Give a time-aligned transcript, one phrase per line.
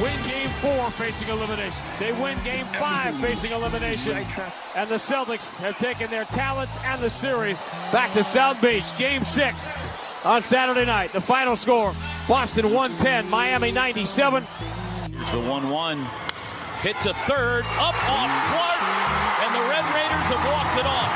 [0.00, 1.84] win game four facing elimination.
[1.98, 4.16] They win game five facing elimination.
[4.74, 7.58] And the Celtics have taken their talents and the series
[7.90, 8.96] back to South Beach.
[8.96, 9.82] Game six
[10.24, 11.12] on Saturday night.
[11.12, 11.94] The final score
[12.28, 14.44] Boston 110, Miami 97.
[15.10, 16.06] Here's the 1 1.
[16.80, 18.82] Hit to third, up off Clark,
[19.46, 21.10] and the Red Raiders have walked it off.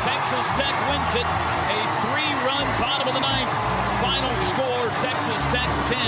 [0.00, 1.28] Texas Tech wins it.
[1.28, 1.78] A
[2.08, 3.52] three run bottom of the ninth.
[4.00, 6.00] Final score Texas Tech 10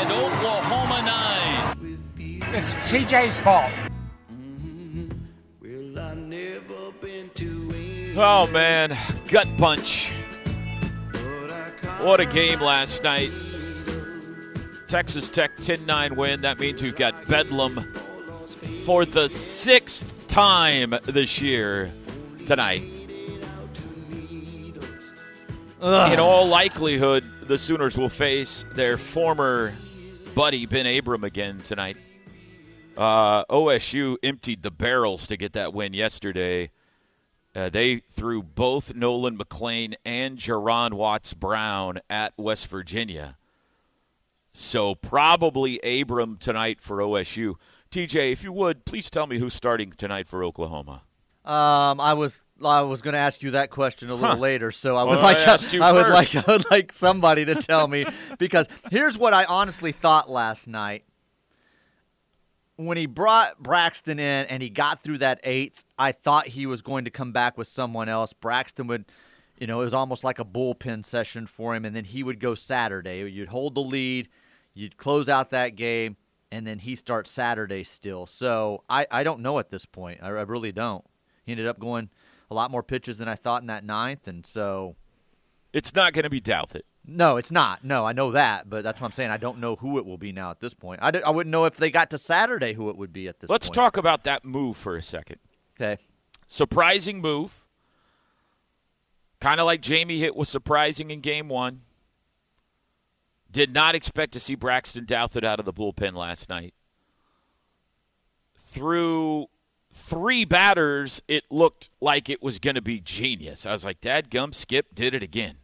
[0.00, 0.75] and Oklahoma 9.
[2.58, 3.70] It's TJ's fault.
[8.16, 8.96] Oh, man.
[9.28, 10.10] Gut punch.
[12.00, 13.30] What a game last night.
[14.88, 16.40] Texas Tech 10 9 win.
[16.40, 17.92] That means we've got Bedlam
[18.86, 21.92] for the sixth time this year
[22.46, 22.84] tonight.
[25.82, 26.12] Ugh.
[26.14, 29.74] In all likelihood, the Sooners will face their former
[30.34, 31.98] buddy Ben Abram again tonight.
[32.96, 36.70] Uh, OSU emptied the barrels to get that win yesterday.
[37.54, 43.36] Uh, they threw both Nolan McLean and Juaron Watts Brown at West Virginia.
[44.52, 47.54] So probably Abram tonight for OSU.
[47.90, 51.02] TJ, if you would, please tell me who's starting tonight for Oklahoma.
[51.44, 54.36] Um, I was I was going to ask you that question a little Huh.
[54.36, 57.44] later, so I would Well, like I you I would like I would like somebody
[57.44, 58.04] to tell me
[58.38, 61.04] because here's what I honestly thought last night
[62.76, 65.82] when he brought Braxton in and he got through that eighth.
[65.98, 68.32] I thought he was going to come back with someone else.
[68.32, 69.06] Braxton would,
[69.58, 72.38] you know, it was almost like a bullpen session for him, and then he would
[72.38, 73.28] go Saturday.
[73.30, 74.28] You'd hold the lead,
[74.74, 76.16] you'd close out that game,
[76.52, 78.26] and then he starts Saturday still.
[78.26, 80.20] So I I don't know at this point.
[80.22, 81.04] I, I really don't.
[81.44, 82.10] He ended up going
[82.50, 84.96] a lot more pitches than I thought in that ninth, and so
[85.76, 86.82] It's not going to be Douthit.
[87.04, 87.84] no, it's not.
[87.84, 89.30] No, I know that, but that's what I'm saying.
[89.30, 91.00] I don't know who it will be now at this point.
[91.02, 93.40] I, d- I wouldn't know if they got to Saturday who it would be at
[93.40, 93.50] this point.
[93.50, 93.74] Let's point.
[93.74, 95.38] talk about that move for a second.
[95.78, 96.00] Okay.
[96.48, 97.62] Surprising move.
[99.38, 101.82] Kind of like Jamie Hitt was surprising in game one.
[103.50, 106.72] Did not expect to see Braxton Douthit out of the bullpen last night.
[108.56, 109.48] Through
[109.92, 113.66] three batters, it looked like it was going to be genius.
[113.66, 115.56] I was like, Dad Gum Skip did it again.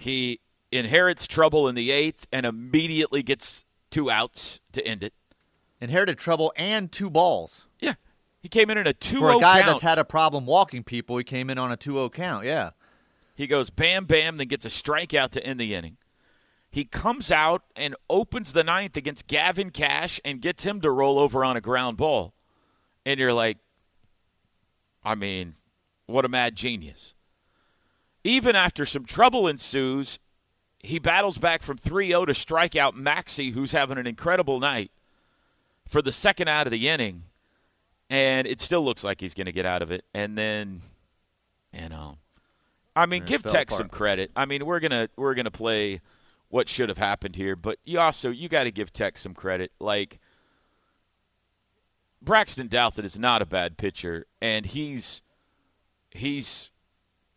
[0.00, 0.40] He
[0.72, 5.12] inherits trouble in the eighth and immediately gets two outs to end it.
[5.78, 7.66] Inherited trouble and two balls.
[7.80, 7.94] Yeah.
[8.40, 9.66] He came in in a 2 For a guy count.
[9.66, 12.46] that's had a problem walking people, he came in on a 2-0 count.
[12.46, 12.70] Yeah.
[13.34, 15.98] He goes bam, bam, then gets a strikeout to end the inning.
[16.70, 21.18] He comes out and opens the ninth against Gavin Kash and gets him to roll
[21.18, 22.32] over on a ground ball.
[23.04, 23.58] And you're like,
[25.04, 25.56] I mean,
[26.06, 27.14] what a mad genius.
[28.22, 30.18] Even after some trouble ensues,
[30.78, 34.90] he battles back from 3 0 to strike out Maxey, who's having an incredible night,
[35.88, 37.24] for the second out of the inning.
[38.08, 40.04] And it still looks like he's going to get out of it.
[40.12, 40.80] And then,
[41.72, 42.18] you know,
[42.96, 43.78] I mean, give Tech apart.
[43.78, 44.30] some credit.
[44.34, 46.00] I mean, we're gonna we're gonna play
[46.48, 49.72] what should have happened here, but you also you got to give Tech some credit.
[49.78, 50.18] Like
[52.20, 55.22] Braxton Douthit is not a bad pitcher, and he's
[56.10, 56.70] he's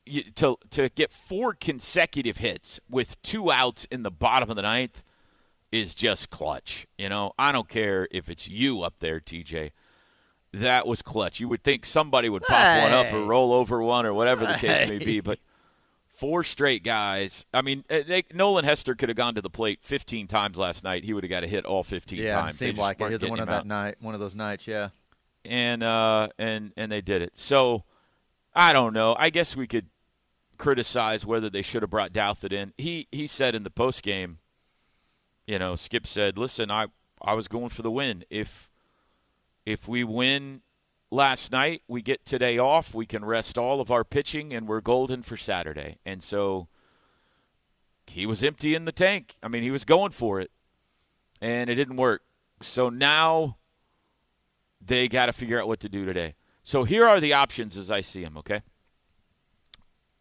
[0.05, 4.61] you, to to get four consecutive hits with two outs in the bottom of the
[4.61, 5.03] ninth
[5.71, 6.85] is just clutch.
[6.97, 9.71] You know, I don't care if it's you up there, TJ.
[10.53, 11.39] That was clutch.
[11.39, 14.53] You would think somebody would pop one up or roll over one or whatever the
[14.53, 15.39] case may be, but
[16.13, 17.47] four straight guys.
[17.51, 20.83] I mean, uh, they, Nolan Hester could have gone to the plate 15 times last
[20.83, 21.03] night.
[21.05, 22.59] He would have got a hit all 15 Yeah, times.
[22.59, 23.01] They seemed like it.
[23.01, 23.65] weren't He was one of that out.
[23.65, 24.89] night, one of those nights, yeah.
[25.43, 27.31] and uh, and and they did it.
[27.33, 27.83] So
[28.53, 29.15] I don't know.
[29.17, 29.87] I guess we could
[30.63, 32.73] criticize whether they should have brought Douthit in.
[32.77, 34.39] He he said in the post game,
[35.45, 36.87] you know, Skip said, "Listen, I
[37.21, 38.23] I was going for the win.
[38.29, 38.69] If
[39.65, 40.61] if we win
[41.13, 41.83] last night.
[41.87, 42.93] We get today off.
[42.93, 45.99] We can rest all of our pitching, and we're golden for Saturday.
[46.05, 46.67] And so
[48.07, 49.37] he was empty in the tank.
[49.41, 50.51] I mean, he was going for it,
[51.39, 52.23] and it didn't work.
[52.61, 53.57] So now
[54.81, 56.35] they got to figure out what to do today.
[56.63, 58.61] So here are the options as I see them, okay?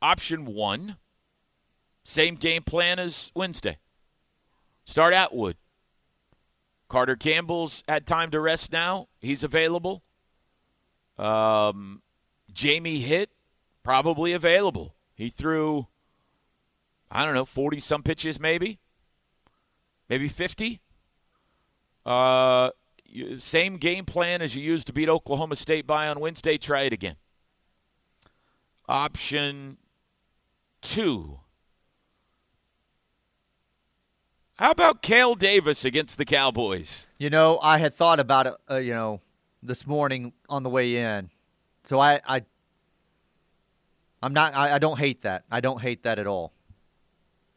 [0.02, 0.96] Option one
[2.04, 3.78] same game plan as Wednesday.
[4.84, 5.56] Start Atwood.
[6.88, 9.08] Carter Campbell's had time to rest now.
[9.20, 10.02] He's available.
[11.16, 12.02] Um,
[12.52, 13.30] Jamie Hitt,
[13.82, 14.94] probably available.
[15.14, 15.86] He threw,
[17.10, 18.80] I don't know, 40 some pitches maybe,
[20.08, 20.80] maybe 50.
[22.04, 22.70] Uh,
[23.38, 26.58] same game plan as you used to beat Oklahoma State by on Wednesday.
[26.58, 27.16] Try it again.
[28.88, 29.78] Option
[30.82, 31.38] two.
[34.56, 37.06] How about Kale Davis against the Cowboys?
[37.18, 39.20] You know, I had thought about it, uh, you know,
[39.62, 41.30] this morning on the way in.
[41.84, 42.42] So I, I
[44.22, 44.54] I'm not.
[44.54, 45.44] I, I don't hate that.
[45.50, 46.52] I don't hate that at all.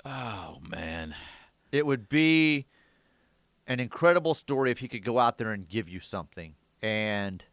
[0.03, 1.13] Oh man,
[1.71, 2.65] it would be
[3.67, 6.55] an incredible story if he could go out there and give you something.
[6.81, 7.43] And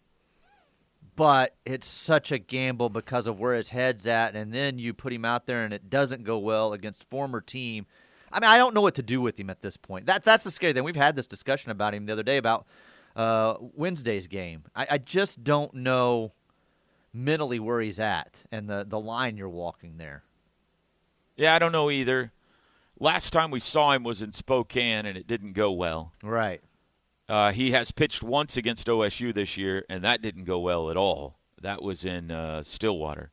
[1.17, 5.12] but it's such a gamble because of where his head's at, and then you put
[5.12, 7.87] him out there and it doesn't go well against former team
[8.32, 10.06] I mean, I don't know what to do with him at this point.
[10.06, 10.85] That that's the scary thing.
[10.85, 12.67] We've had this discussion about him the other day about
[13.14, 14.64] uh, Wednesday's game.
[14.75, 16.32] I, I just don't know
[17.12, 20.25] mentally where he's at and the the line you're walking there.
[21.37, 22.32] Yeah, I don't know either.
[22.99, 26.12] Last time we saw him was in Spokane, and it didn't go well.
[26.23, 26.62] Right.
[27.32, 30.99] Uh, he has pitched once against OSU this year, and that didn't go well at
[30.99, 31.38] all.
[31.62, 33.31] That was in uh, Stillwater.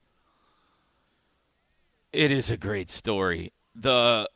[2.14, 3.52] It is a great story.
[3.76, 4.30] The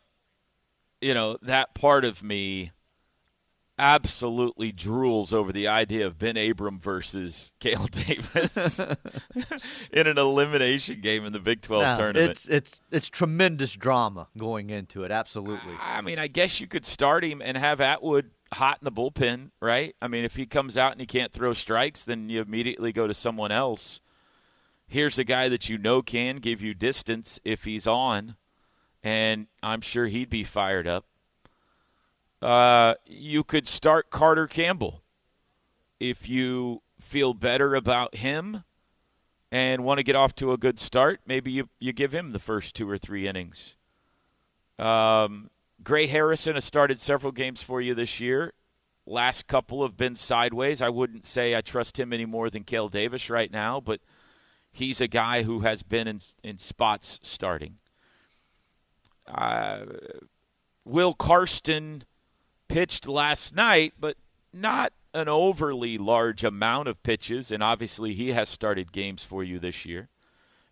[1.00, 2.74] you know, that part of me
[3.78, 8.80] absolutely drools over the idea of Ben Abram versus Kale Davis
[9.92, 12.32] in an elimination game in the Big 12 no, tournament.
[12.32, 15.74] It's it's it's tremendous drama going into it, absolutely.
[15.80, 19.52] I mean, I guess you could start him and have Atwood hot in the bullpen,
[19.62, 19.96] right?
[20.02, 23.08] I mean, if he comes out and he can't throw strikes, then you immediately go
[23.08, 24.00] to someone else.
[24.88, 28.36] Here's a guy that you know can give you distance if he's on
[29.04, 31.06] and I'm sure he'd be fired up.
[32.44, 35.02] Uh, you could start Carter Campbell
[35.98, 38.66] if you feel better about him
[39.50, 41.22] and want to get off to a good start.
[41.26, 43.76] Maybe you, you give him the first two or three innings.
[44.78, 45.52] Um,
[45.82, 48.52] Gray Harrison has started several games for you this year.
[49.06, 50.82] Last couple have been sideways.
[50.82, 54.02] I wouldn't say I trust him any more than Kale Davis right now, but
[54.70, 57.78] he's a guy who has been in, in spots starting.
[59.26, 59.86] Uh,
[60.84, 62.04] Will Carsten
[62.68, 64.18] pitched last night, but
[64.52, 69.60] not an overly large amount of pitches, and obviously he has started games for you
[69.60, 70.10] this year.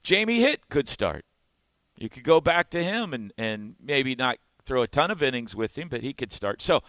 [0.04, 1.26] Jamie Hitt could start.
[1.98, 5.56] You could go back to him and, and maybe not throw a ton of innings
[5.56, 6.62] with him, but he could start.
[6.62, 6.82] So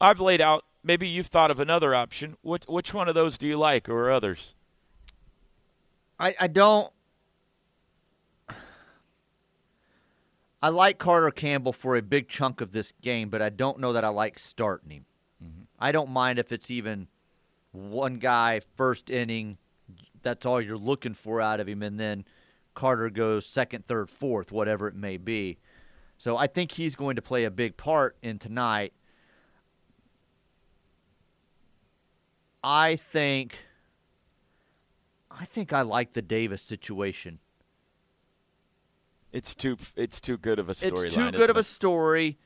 [0.00, 0.64] I've laid out.
[0.82, 2.36] Maybe you've thought of another option.
[2.42, 4.54] Which, which one of those do you like, or others?
[6.18, 6.90] I, I don't.
[10.66, 13.92] I like Carter Campbell for a big chunk of this game, but I don't know
[13.92, 15.04] that I like starting him.
[15.40, 15.62] Mm-hmm.
[15.78, 17.06] I don't mind if it's even
[17.70, 19.58] one guy first inning.
[20.22, 22.24] That's all you're looking for out of him, and then
[22.74, 25.58] Carter goes second, third, fourth, whatever it may be.
[26.18, 28.92] So I think he's going to play a big part in tonight.
[32.64, 33.60] I think
[35.30, 37.38] I think I like the Davis situation.
[39.36, 41.08] It's too it's too good of a story.
[41.08, 42.38] It's too good of a story.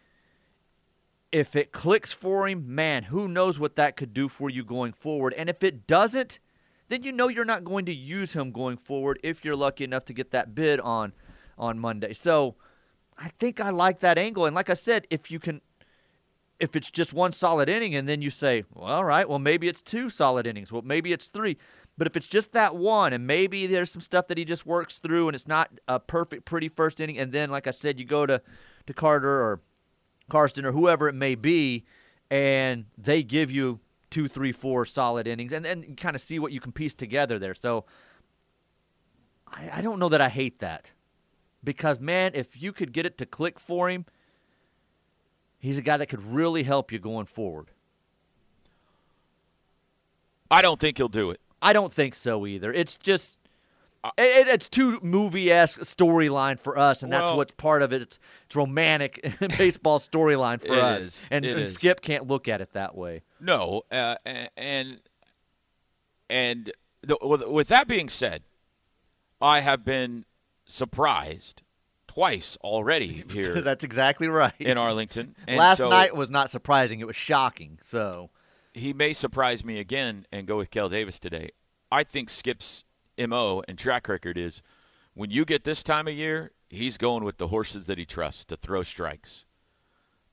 [1.30, 4.92] If it clicks for him, man, who knows what that could do for you going
[4.92, 5.32] forward.
[5.34, 6.40] And if it doesn't,
[6.88, 10.04] then you know you're not going to use him going forward if you're lucky enough
[10.06, 11.12] to get that bid on
[11.56, 12.12] on Monday.
[12.12, 12.56] So
[13.16, 14.46] I think I like that angle.
[14.46, 15.60] And like I said, if you can
[16.58, 19.68] if it's just one solid inning and then you say, well, all right, well maybe
[19.68, 20.72] it's two solid innings.
[20.72, 21.56] Well, maybe it's three.
[22.00, 25.00] But if it's just that one, and maybe there's some stuff that he just works
[25.00, 28.06] through, and it's not a perfect, pretty first inning, and then, like I said, you
[28.06, 28.40] go to,
[28.86, 29.60] to Carter or
[30.30, 31.84] Carsten or whoever it may be,
[32.30, 36.38] and they give you two, three, four solid innings, and then you kind of see
[36.38, 37.54] what you can piece together there.
[37.54, 37.84] So
[39.46, 40.92] I, I don't know that I hate that.
[41.62, 44.06] Because, man, if you could get it to click for him,
[45.58, 47.72] he's a guy that could really help you going forward.
[50.50, 51.42] I don't think he'll do it.
[51.62, 52.72] I don't think so either.
[52.72, 53.38] It's just
[54.02, 58.00] uh, it, it's too movie esque storyline for us, and that's what's part of it.
[58.00, 62.72] It's, it's romantic baseball storyline for us, is, and, and Skip can't look at it
[62.72, 63.22] that way.
[63.40, 64.16] No, uh,
[64.56, 65.00] and
[66.30, 68.42] and the, with, with that being said,
[69.40, 70.24] I have been
[70.64, 71.62] surprised
[72.06, 74.54] twice already here That's exactly right.
[74.58, 75.36] in Arlington.
[75.46, 77.78] And Last so night was not surprising; it was shocking.
[77.82, 78.30] So
[78.72, 81.50] he may surprise me again and go with Kale Davis today.
[81.90, 82.84] I think Skip's
[83.18, 84.62] mo and track record is
[85.14, 88.44] when you get this time of year, he's going with the horses that he trusts
[88.46, 89.44] to throw strikes.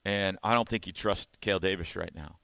[0.06, 2.38] And I don't think he trusts Kale Davis right now.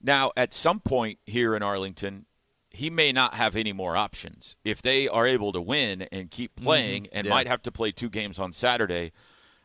[0.00, 2.26] Now, at some point here in Arlington,
[2.70, 4.54] he may not have any more options.
[4.64, 6.64] If they are able to win and keep mm-hmm.
[6.64, 7.30] playing and yeah.
[7.30, 9.12] might have to play two games on Saturday,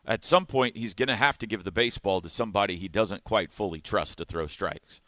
[0.04, 3.22] at some point he's going to have to give the baseball to somebody he doesn't
[3.22, 5.00] quite fully trust to throw strikes.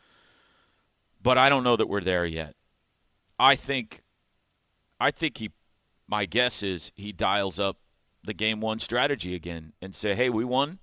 [1.23, 2.55] But I don't know that we're there yet.
[3.39, 4.03] I think
[5.01, 5.51] I think he
[6.07, 7.79] my guess is he dials up
[8.23, 10.79] the game one strategy again and say, "Hey, we won.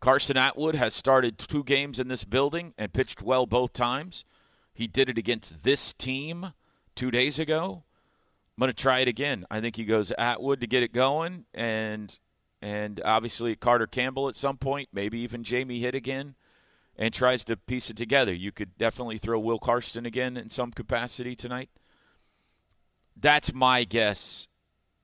[0.00, 4.24] Carson Atwood has started two games in this building and pitched well both times.
[4.72, 6.54] He did it against this team
[6.94, 7.84] 2 days ago.
[8.56, 9.44] I'm going to try it again.
[9.50, 12.18] I think he goes Atwood to get it going and
[12.62, 16.34] and obviously Carter Campbell at some point, maybe even Jamie Hitt again
[16.96, 18.32] and tries to piece it together.
[18.32, 21.70] You could definitely throw Will Carsten again in some capacity tonight.
[23.16, 24.48] That's my guess.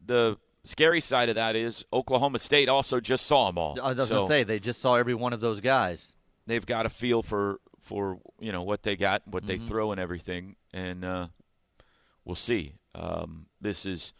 [0.04, 3.78] The scary side of that is Oklahoma State also just saw them all.
[3.80, 6.12] I was so going to say they just saw every one of those guys.
[6.46, 9.48] they've got a feel for for you know what they got, what Mm-hmm.
[9.62, 11.28] they throw, and everything, and uh,
[12.24, 12.74] we'll see.
[12.94, 14.12] Um, this is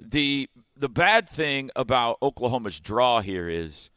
[0.00, 3.90] the the bad thing about Oklahoma's draw here is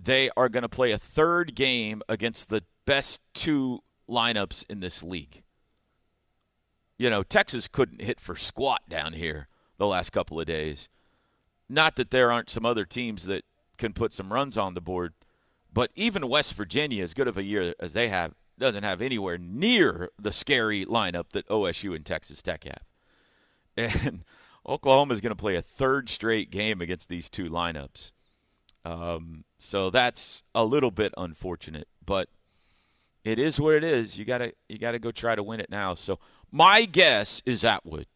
[0.00, 5.02] they are going to play a third game against the best two lineups in this
[5.02, 5.42] league.
[6.96, 10.88] You know, Texas couldn't hit for squat down here the last couple of days.
[11.68, 13.44] Not that there aren't some other teams that
[13.76, 15.14] can put some runs on the board,
[15.72, 19.38] but even West Virginia, as good of a year as they have, doesn't have anywhere
[19.38, 22.82] near the scary lineup that OSU and Texas Tech have.
[24.04, 24.24] And
[24.66, 28.10] Oklahoma is going to play a third straight game against these two lineups.
[28.84, 32.28] Um, so that's a little bit unfortunate, but
[33.24, 34.18] it is what it is.
[34.18, 35.94] You gotta you gotta go try to win it now.
[35.94, 36.18] So
[36.50, 38.06] my guess is Atwood.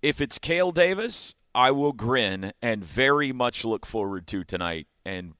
[0.00, 4.88] If it's Kale Davis, I will grin and very much look forward to tonight.
[5.04, 5.34] And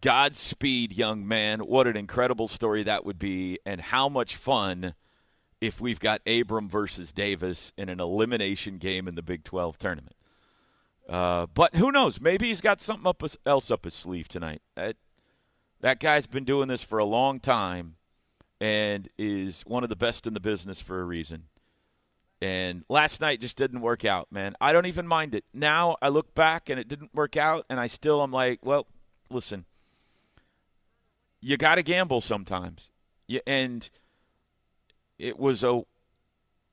[0.00, 1.60] Godspeed, young man.
[1.60, 4.94] What an incredible story that would be, and how much fun
[5.60, 10.14] if we've got Abram versus Davis in an elimination game in the Big 12 tournament.
[11.08, 12.20] Uh, but who knows?
[12.20, 14.60] Maybe he's got something up his, else up his sleeve tonight.
[14.76, 14.96] That,
[15.80, 17.96] that guy's been doing this for a long time
[18.60, 21.44] and is one of the best in the business for a reason.
[22.40, 24.54] And last night just didn't work out, man.
[24.60, 25.44] I don't even mind it.
[25.52, 28.86] Now I look back and it didn't work out, and I still am like, well,
[29.30, 29.64] listen,
[31.40, 32.90] you got to gamble sometimes.
[33.26, 33.88] You, and
[35.18, 35.82] it was a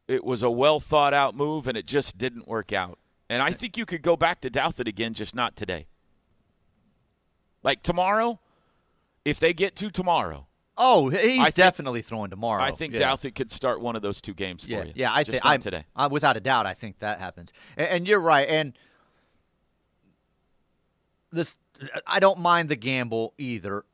[0.08, 3.00] it was a well thought out move, and it just didn't work out.
[3.30, 5.88] And I think you could go back to Douthit again, just not today.
[7.64, 8.40] Like tomorrow,
[9.24, 12.62] if they get to tomorrow, Oh, he's I think- definitely throwing tomorrow.
[12.62, 13.10] I think yeah.
[13.16, 14.92] Douthit could start one of those two games for Yeah, you.
[14.96, 15.86] yeah, I just think not I today.
[15.96, 17.54] I, without a doubt, I think that happens.
[17.78, 18.48] And, and you're right.
[18.50, 18.74] And
[21.32, 21.58] this,
[22.06, 23.86] I don't mind the gamble either.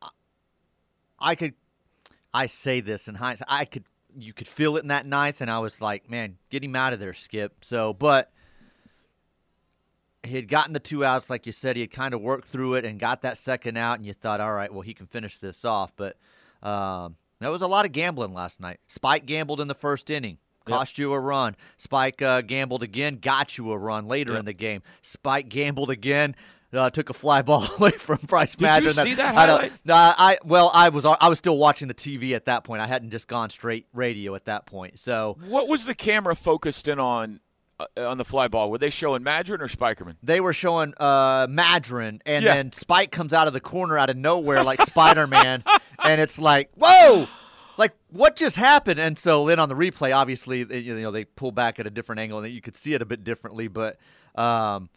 [1.19, 1.53] I could,
[2.33, 3.83] I say this in hindsight, I could,
[4.17, 6.93] you could feel it in that ninth, and I was like, man, get him out
[6.93, 7.63] of there, Skip.
[7.63, 8.31] So, but
[10.23, 11.75] he had gotten the two outs, like you said.
[11.75, 14.39] He had kind of worked through it and got that second out, and you thought,
[14.41, 15.91] all right, well, he can finish this off.
[15.95, 16.15] But
[16.61, 18.79] um, there was a lot of gambling last night.
[18.87, 21.55] Spike gambled in the first inning, cost you a run.
[21.77, 24.39] Spike uh, gambled again, got you a run later Yep.
[24.39, 24.81] in the game.
[25.01, 26.35] Spike gambled again.
[26.73, 29.03] Uh, took a fly ball away from Bryce Did you Madron.
[29.03, 30.15] see that I don't- highlight?
[30.17, 32.81] I well, I was I was still watching the TV at that point.
[32.81, 34.97] I hadn't just gone straight radio at that point.
[34.97, 37.37] So What was the camera focused in on uh,
[37.97, 38.69] on the fly ball?
[38.71, 40.15] Were they showing Madron or Spikerman?
[40.23, 42.55] they were showing uh Madron and Yeah.
[42.55, 45.63] then Spike comes out of the corner out of nowhere like Spider-Man
[46.03, 47.27] and it's like, "Whoa!"
[47.77, 48.99] Like what just happened?
[48.99, 51.89] And so then on the replay obviously they- you know they pull back at a
[51.89, 53.97] different angle and you could see it a bit differently, but
[54.35, 54.89] um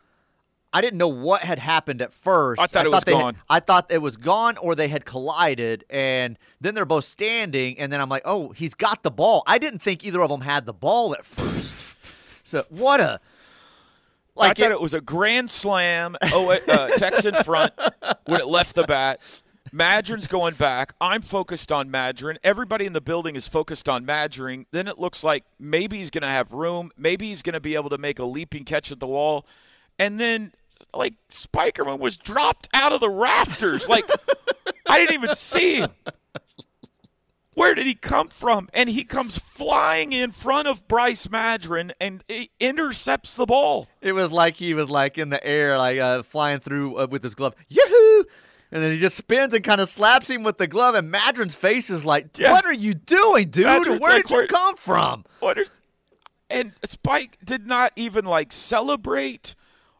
[0.76, 2.60] I didn't know what had happened at first.
[2.60, 3.36] I thought it was they had- gone.
[3.48, 7.92] I thought it was gone or they had collided and then they're both standing and
[7.92, 10.66] then I'm like, "Oh, he's got the ball." I didn't think either of them had
[10.66, 11.53] the ball at first.
[12.44, 13.20] So what a
[14.36, 16.16] I thought it, was a grand slam.
[16.22, 17.72] Oh, uh, Texan front
[18.26, 19.20] when it left the bat.
[19.72, 20.94] Madron's going back.
[21.00, 22.36] I'm focused on Madron.
[22.44, 24.66] Everybody in the building is focused on Madron.
[24.70, 26.90] Then it looks like maybe he's going to have room.
[26.96, 29.46] Maybe he's going to be able to make a leaping catch at the wall.
[29.98, 30.52] And then,
[30.92, 33.88] like, Spikerman was dropped out of the rafters.
[33.88, 34.08] Like,
[34.86, 35.90] I didn't even see him.
[37.54, 38.68] Where did he come from?
[38.74, 43.88] And he comes flying in front of Bryce Madron and he intercepts the ball.
[44.00, 47.22] It was like he was like in the air, like uh, flying through uh, with
[47.22, 47.54] his glove.
[47.68, 48.24] Yoo-hoo!
[48.72, 51.54] And then he just spins and kind of slaps him with the glove, and Madron's
[51.54, 52.50] face is like, Yeah.
[52.50, 53.66] "What are you doing, dude?
[53.66, 55.70] Madron's Where like, did you "Where- come from?" What is,
[56.50, 59.54] and Spike did not even like celebrate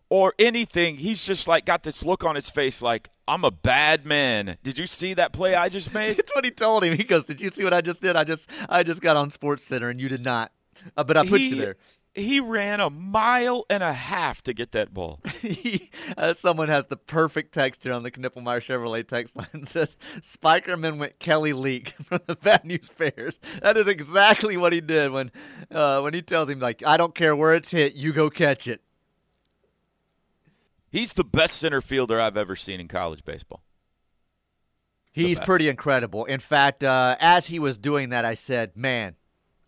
[0.09, 0.97] or anything.
[0.97, 4.59] He's just like got this look on his face like, I'm a bad man.
[4.63, 6.17] Did you see that play I just made?
[6.19, 6.97] That's what he told him.
[6.97, 8.17] He goes, "Did you see what I just did?
[8.17, 10.53] I just, I just got on Sports Center, and you did not.
[10.97, 11.77] Uh, but I put he, you there."
[12.17, 15.21] He ran a mile and a half to get that ball.
[15.41, 19.49] He- uh, someone has the perfect text here on the Knippelmeyer Chevrolet text line.
[19.55, 23.41] It says, Spikerman went Kelly Leak from the Bad News Bears.
[23.63, 25.33] That is exactly what he did when
[25.73, 28.69] uh, when he tells him, like, I don't care where it's hit, you go catch
[28.69, 28.81] it.
[30.95, 33.65] He's the best center fielder I've ever seen in college baseball.
[35.11, 36.25] He's pretty incredible.
[36.25, 39.17] In fact, uh, as he was doing that, I said, man,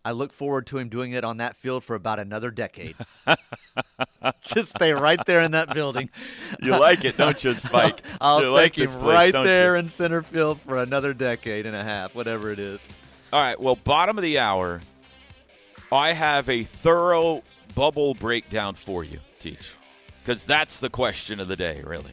[0.05, 2.95] I look forward to him doing it on that field for about another decade.
[4.41, 6.09] Just stay right there in that building.
[6.61, 8.03] You like it, don't you, Spike?
[8.21, 9.79] I'll take like him place, right there you?
[9.81, 12.79] in center field for another decade and a half, whatever it is.
[13.33, 14.79] All right, well, bottom of the hour,
[15.91, 17.43] I have a thorough
[17.75, 19.73] bubble breakdown for you, Teach.
[20.27, 22.11] Because that's the question of the day, really.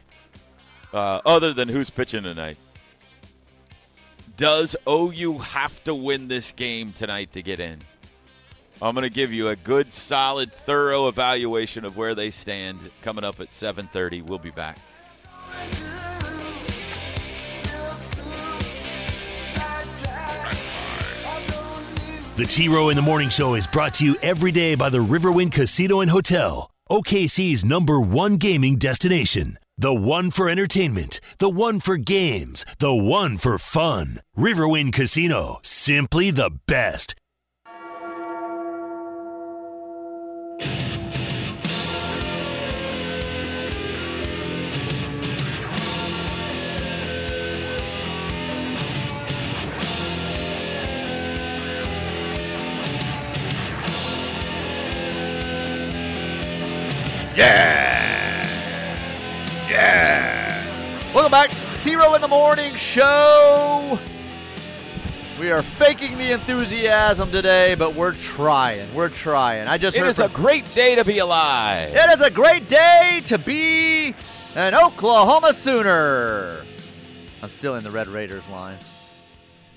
[0.93, 2.57] Uh, other than who's pitching tonight.
[4.37, 7.81] Does OU have to win this game tonight to get in?
[8.81, 13.25] I'm going to give you a good, solid, thorough evaluation of where they stand coming
[13.25, 14.23] up at 7:30.
[14.23, 14.79] We'll be back.
[22.37, 24.99] The T Row in the Morning Show is brought to you every day by the
[24.99, 29.59] Riverwind Casino and Hotel, OKC's number one gaming destination.
[29.79, 34.21] The one for entertainment, the one for games, the one for fun.
[34.37, 37.15] Riverwind Casino, simply the best.
[61.13, 63.99] Welcome back to T Row in the Morning Show.
[65.41, 68.93] We are faking the enthusiasm today, but we're trying.
[68.95, 69.67] We're trying.
[69.67, 71.93] I just It heard is a great day to be alive.
[71.93, 74.15] It is a great day to be
[74.55, 76.63] an Oklahoma Sooner.
[77.43, 78.79] I'm still in the Red Raiders line.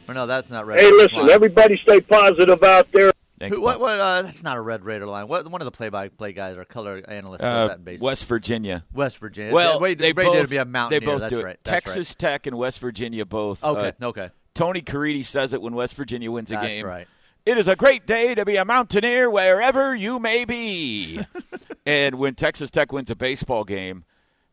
[0.07, 1.29] Or no, that's not Red Hey, Raiders listen, line.
[1.31, 3.11] everybody stay positive out there.
[3.39, 5.27] Thanks, Who, what, what, uh, that's not a Red Raider line.
[5.27, 8.07] What, one of the play-by-play guys or color analysts Uh, that in baseball.
[8.07, 8.83] West Virginia.
[8.93, 9.53] West Virginia.
[9.53, 10.99] Well, they Brady both to be a mountaineer.
[10.99, 11.43] They both that's do it.
[11.43, 11.59] right.
[11.63, 11.83] That's right.
[11.83, 13.63] Texas Tech and West Virginia both.
[13.63, 13.93] Okay.
[14.01, 14.29] uh, okay.
[14.55, 16.85] Tony Caridi says it when West Virginia wins a That's game.
[16.85, 17.07] right.
[17.45, 21.19] It is a great day to be a mountaineer wherever you may be.
[21.85, 24.03] and when Texas Tech wins a baseball game,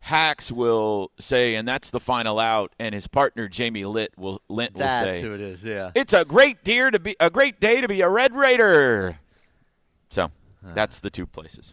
[0.04, 4.74] Hacks will say, and that's the final out, and his partner Jamie Litt will Lint
[4.74, 5.64] will That's say, who it is.
[5.64, 5.92] Yeah.
[5.94, 9.18] "It's a great deer to be a great day to be a Red Raider."
[10.10, 10.30] So
[10.62, 11.72] that's the two places.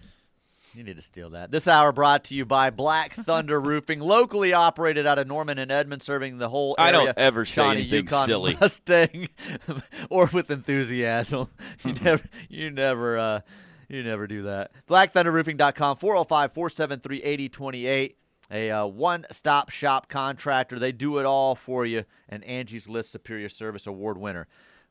[0.73, 1.51] You need to steal that.
[1.51, 5.69] This hour brought to you by Black Thunder Roofing, locally operated out of Norman and
[5.69, 6.87] Edmond, serving the whole area.
[6.87, 8.57] I don't ever say Shawnee, anything Yukon, silly.
[8.61, 9.27] Mustang,
[10.09, 11.49] or with enthusiasm.
[11.83, 13.41] You never, you never, uh,
[13.89, 14.71] you never do that.
[14.87, 18.13] BlackThunderRoofing.com, 405-473-8028.
[18.51, 20.77] A uh, one-stop shop contractor.
[20.77, 22.03] They do it all for you.
[22.27, 24.47] And Angie's List Superior Service Award winner.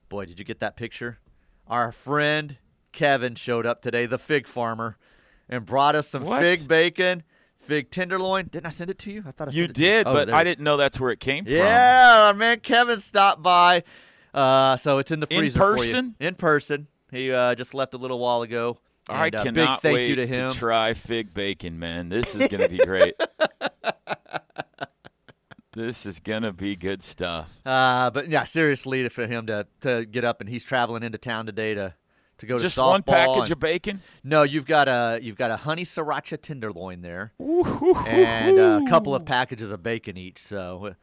[0.08, 1.18] Boy, did you get that picture?
[1.66, 2.56] Our friend
[2.92, 4.96] Kevin showed up today, the fig farmer,
[5.48, 6.40] and brought us some What?
[6.40, 7.22] fig bacon,
[7.60, 8.46] fig tenderloin.
[8.50, 9.24] Didn't I send it to you?
[9.26, 9.88] I thought I You sent it to you.
[9.92, 11.52] did, Oh, but there I didn't know that's where it came from.
[11.52, 13.84] Yeah, our man Kevin stopped by.
[14.32, 15.76] Uh, so it's in the In freezer for you.
[15.82, 16.14] person?
[16.18, 16.86] In person.
[17.12, 18.78] He uh, just left a little while ago.
[19.10, 20.52] I And, uh, cannot big thank wait you to him.
[20.52, 22.08] try fig bacon, man.
[22.08, 23.14] This is going to be great.
[25.74, 27.52] this is going to be good stuff.
[27.64, 31.46] uh, but yeah, seriously, for him to, to get up and he's traveling into town
[31.46, 31.94] today to
[32.38, 32.92] to go Just to softball.
[32.94, 34.02] Just one package and- of bacon.
[34.24, 39.26] No, you've got a you've got a honey sriracha tenderloin there, and a couple of
[39.26, 40.42] packages of bacon each.
[40.42, 40.94] So uh,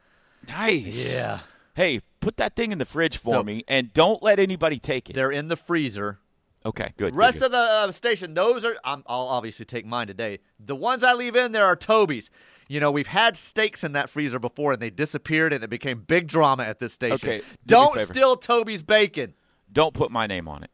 [0.48, 1.14] Nice.
[1.14, 1.40] yeah,
[1.74, 5.08] Hey, put that thing in the fridge for So- me, and don't let anybody take
[5.10, 5.12] it.
[5.14, 6.18] they're in the freezer.
[6.66, 7.14] Okay, good.
[7.14, 8.76] Rest good, of the uh, station, those are.
[8.84, 10.40] I'm, I'll obviously take mine today.
[10.58, 12.30] The ones I leave in there are Toby's.
[12.68, 16.00] You know, we've had steaks in that freezer before, and they disappeared, and it became
[16.00, 17.14] big drama at this station.
[17.14, 19.34] Okay, do Don't steal Toby's bacon.
[19.72, 20.70] Don't put my name on it.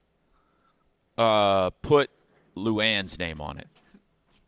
[1.16, 2.10] Uh, put
[2.56, 3.68] Luann's name on it.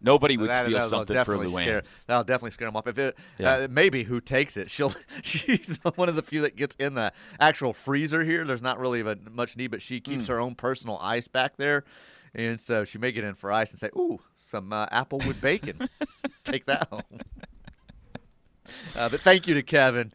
[0.00, 1.62] Nobody would That- steal that'll something for definitely Luann.
[1.62, 2.86] scare- That'll definitely scare him off.
[2.86, 3.52] If it, Yeah.
[3.52, 4.94] uh, maybe who takes it, she'll.
[5.22, 8.44] She's one of the few that gets in the actual freezer here.
[8.44, 11.84] There's not really much need, but she keeps her own personal ice back there,
[12.34, 15.88] and so she may get in for ice and say, "Ooh, some uh, applewood bacon.
[16.44, 17.02] Take that home."
[18.96, 20.12] Uh, but thank you to Kevin.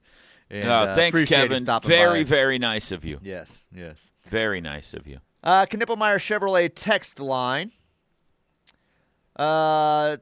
[0.49, 1.65] And, Uh, uh, thanks, Kevin.
[1.83, 2.29] Very, by.
[2.29, 3.19] very nice of you.
[3.21, 4.11] Yes, yes.
[4.25, 5.19] Very nice of you.
[5.43, 7.71] Uh, Knippelmeyer Chevrolet text line.
[9.35, 10.17] Uh,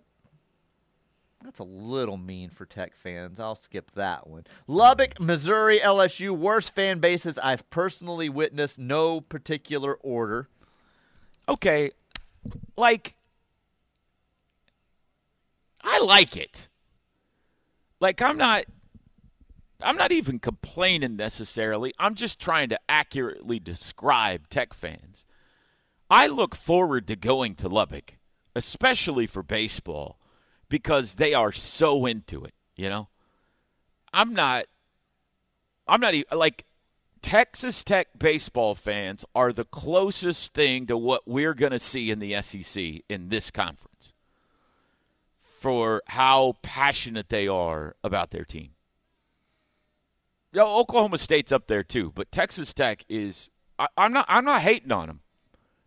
[1.43, 3.39] that's a little mean for Tech fans.
[3.39, 4.45] I'll skip that one.
[4.67, 8.77] Lubbock, Missouri, LSU, worst fan bases I've personally witnessed.
[8.77, 10.49] No particular order.
[11.47, 11.91] Okay,
[12.77, 13.15] like
[15.81, 16.67] I like it.
[17.99, 18.65] Like I'm not
[19.81, 21.93] I'm not even complaining necessarily.
[21.97, 25.25] I'm just trying to accurately describe Tech fans.
[26.09, 28.15] I look forward to going to Lubbock,
[28.55, 30.19] especially for baseball,
[30.67, 33.07] because they are so into it, you know?
[34.13, 34.65] I'm not
[35.89, 36.65] I'm not even like
[37.21, 42.19] Texas Tech baseball fans are the closest thing to what we're going to see in
[42.19, 44.13] the SEC in this conference
[45.59, 48.69] for how passionate they are about their team.
[50.53, 53.49] You know, Oklahoma State's up there too, but Texas Tech is.
[53.77, 54.25] I, I'm not.
[54.29, 55.19] I'm not hating on them.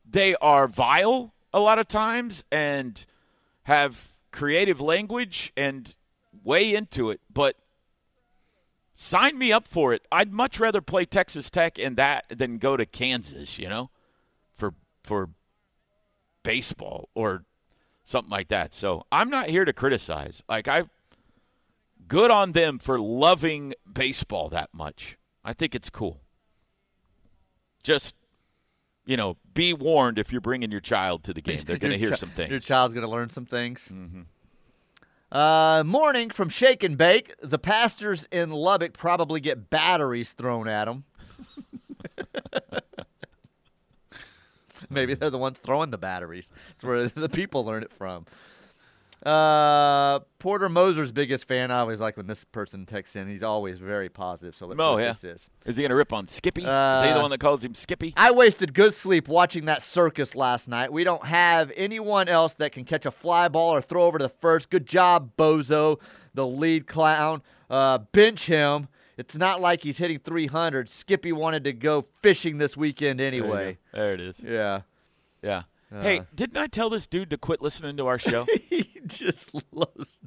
[0.09, 3.05] They are vile a lot of times and
[3.65, 5.95] have creative language and
[6.43, 7.57] way into it, but
[8.95, 10.03] sign me up for it.
[10.11, 13.91] I'd much rather play Texas Tech in that than go to Kansas, you know,
[14.55, 15.31] for for
[16.43, 17.45] baseball or
[18.05, 18.75] something like that.
[18.75, 20.43] So I'm not here to criticize.
[20.49, 20.85] Like I
[22.09, 25.17] good on them for loving baseball that much.
[25.45, 26.21] I think it's cool.
[27.83, 28.15] Just
[29.05, 31.61] you know, be warned if you're bringing your child to the game.
[31.65, 32.51] They're going to hear chi- some things.
[32.51, 33.89] Your child's going to learn some things.
[33.93, 34.23] Mm-hmm.
[35.37, 37.35] Uh, morning from Shake and Bake.
[37.41, 41.05] The pastors in Lubbock probably get batteries thrown at them.
[44.91, 46.51] Maybe they're the ones throwing the batteries.
[46.69, 48.27] That's where the people learn it from.
[49.25, 51.71] Uh, Porter Moser's biggest fan.
[51.71, 53.29] I always like when this person texts in.
[53.29, 54.57] He's always very positive.
[54.57, 55.13] So let's see Oh, what yeah.
[55.13, 55.49] this is.
[55.65, 56.63] Is he going to rip on Skippy?
[56.63, 58.13] is he the Uh, one that calls him Skippy?
[58.17, 60.93] I wasted good sleep watching that circus last night.
[60.93, 64.25] We don't have anyone else that can catch a fly ball or throw over to
[64.25, 64.71] the first.
[64.71, 66.01] Good job, Bozo,
[66.35, 67.43] the lead clown.
[67.71, 68.89] Uh, bench him.
[69.17, 70.89] It's not like he's hitting 300.
[70.89, 73.79] Skippy wanted to go fishing this weekend anyway.
[73.93, 73.99] go.
[73.99, 74.41] There it is.
[74.41, 74.81] Yeah.
[75.43, 75.63] Yeah.
[76.01, 76.25] hey, Uh.
[76.35, 78.47] didn't I tell this dude to quit listening to our show?
[79.07, 80.21] just loves.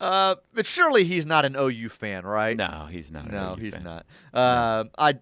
[0.00, 2.56] Uh, but surely he's not an OU fan, right?
[2.56, 3.30] no, he's not.
[3.30, 3.84] No, he's fan.
[3.84, 4.06] not.
[4.32, 5.14] Uh, I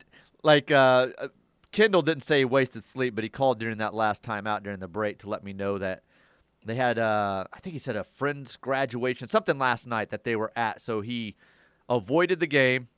[0.42, 1.28] like uh, uh,
[1.72, 4.80] Kendall didn't say he wasted sleep, but he called during that last time out during
[4.80, 6.02] the break to let me know that
[6.64, 6.98] they had.
[6.98, 10.80] Uh, I think he said a friend's graduation, something last night that they were at.
[10.80, 11.36] So he
[11.88, 12.88] avoided the game,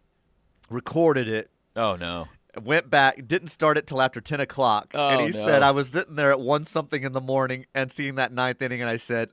[0.70, 2.26] recorded it, Oh no.
[2.58, 5.46] Went back, didn't start it till after ten o'clock, and Oh, he no.
[5.46, 8.60] said I was sitting there at one something in the morning and seeing that ninth
[8.62, 9.30] inning, and I said.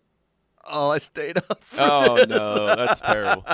[0.67, 1.63] Oh, I stayed up.
[1.77, 3.45] Oh this." no, that's terrible.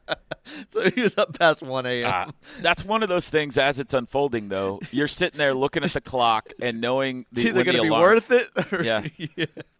[0.74, 2.10] so he was up past one a.m.
[2.12, 2.30] Ah,
[2.60, 4.78] that's one of those things as it's unfolding though.
[4.90, 7.88] You're sitting there looking at the clock and knowing the, It's either going to be
[7.88, 8.48] alarm, worth it.
[8.72, 9.06] Or, Yeah.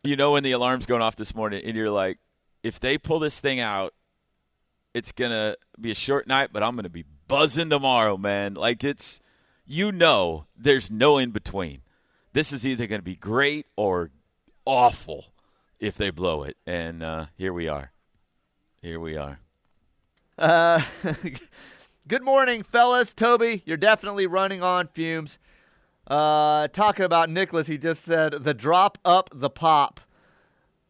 [0.03, 2.19] you know when the alarm's going off this morning and you're like,
[2.63, 3.93] if they pull this thing out,
[4.95, 8.55] it's gonna be a short night, but I'm gonna be buzzing tomorrow, man.
[8.55, 9.21] Like it's
[9.71, 11.83] you know there's no in between.
[12.33, 14.11] This is either gonna be great or
[14.65, 15.27] awful
[15.79, 16.57] if they blow it.
[16.67, 17.93] And uh, here we are.
[18.83, 19.39] Here we are.
[20.37, 20.83] Uh,
[22.09, 23.15] good morning, fellas.
[23.15, 25.39] Toby, you're definitely running on fumes.
[26.07, 30.01] Uh, talking about Nicholas, he just said the drop up the pop.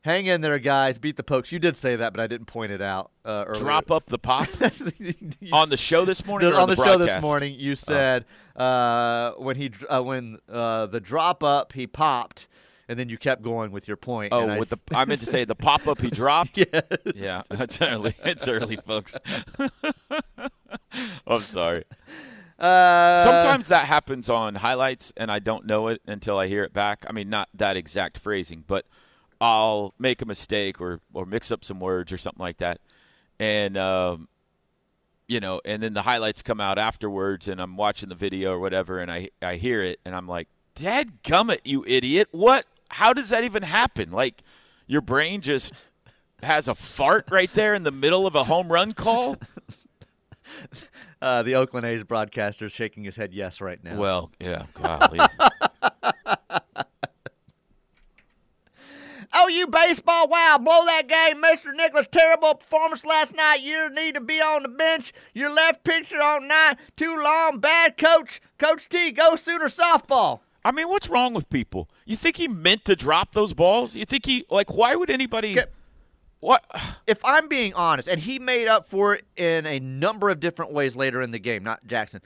[0.02, 0.98] Hang in there, guys.
[0.98, 1.52] Beat the pokes.
[1.52, 3.10] You did say that, but I didn't point it out.
[3.22, 3.62] Uh, earlier.
[3.62, 4.48] Drop up the pop
[4.98, 5.14] You
[5.52, 6.50] on the show this morning.
[6.50, 7.10] the- or on the, the, show this?
[7.10, 7.20] Oh.
[7.20, 8.24] morning, you said
[8.56, 12.48] uh, when he uh, when uh, the drop up he popped,
[12.88, 14.32] and then you kept going with your point.
[14.32, 16.56] Oh, and I with the I meant to say the pop up he dropped.
[16.56, 16.82] yes.
[17.14, 18.14] Yeah, it's early.
[18.24, 19.16] It's early, folks.
[21.26, 21.84] I'm sorry.
[22.58, 26.72] Uh, Sometimes that happens on highlights, and I don't know it until I hear it
[26.72, 27.04] back.
[27.08, 28.86] I mean, not that exact phrasing, but
[29.40, 32.80] I'll make a mistake or or mix up some words or something like that,
[33.38, 34.28] and um,
[35.28, 38.58] you know, and then the highlights come out afterwards, and I'm watching the video or
[38.58, 42.28] whatever, and I I hear it, and I'm like, "Dad, gummit, you idiot!
[42.32, 42.66] What?
[42.90, 44.10] How does that even happen?
[44.10, 44.42] Like,
[44.86, 45.72] your brain just."
[46.42, 49.36] Has a fart right there in the middle of a home run call.
[51.22, 53.96] Uh, the Oakland A's broadcaster is shaking his head yes right now.
[53.96, 55.20] Well, yeah, golly.
[59.40, 60.28] oh you baseball.
[60.28, 61.74] Wow, blow that game, Mr.
[61.74, 62.06] Nicholas.
[62.10, 63.60] Terrible performance last night.
[63.60, 65.12] You need to be on the bench.
[65.34, 67.58] Your left pitcher on nine, too long.
[67.58, 68.40] Bad coach.
[68.58, 70.40] Coach T, go Sooner softball.
[70.64, 71.88] I mean, what's wrong with people?
[72.04, 73.96] You think he meant to drop those balls?
[73.96, 74.72] You think he like?
[74.72, 75.54] Why would anybody?
[75.54, 75.72] Get-
[76.40, 76.64] what?
[77.06, 80.72] if I'm being honest, and he made up for it in a number of different
[80.72, 82.20] ways later in the game, not Jackson.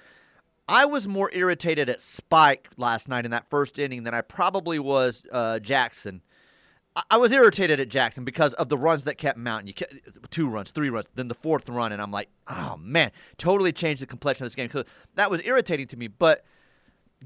[0.68, 4.78] I was more irritated at Spike last night in that first inning than I probably
[4.78, 6.22] was uh, Jackson.
[6.96, 9.68] I-, was irritated at Jackson because of the runs that kept mounting.
[9.68, 9.94] You kept,
[10.30, 14.02] two runs, three runs, then the fourth run, and I'm like, oh man, totally changed
[14.02, 14.70] the complexion of this game.
[14.70, 16.44] So that was irritating to me, but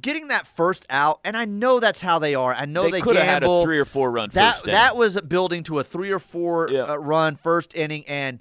[0.00, 2.54] getting that first out, and I know that's how they are.
[2.54, 4.96] I know They they, could have had a three or four run That first that
[4.96, 6.82] was building to a three or four Yeah.
[6.82, 8.40] uh, run first inning, and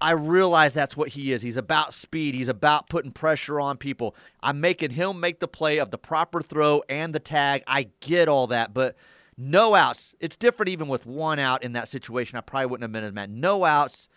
[0.00, 1.40] I realize that's what he is.
[1.42, 2.34] He's about speed.
[2.34, 4.14] He's about putting pressure on people.
[4.42, 7.62] I'm making him make the play of the proper throw and the tag.
[7.66, 8.96] I get all that, but
[9.38, 10.14] no outs.
[10.20, 12.38] It's different even with one out in that situation.
[12.38, 13.30] I probably wouldn't have been as mad.
[13.30, 14.08] No outs.